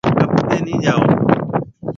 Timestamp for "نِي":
0.65-0.73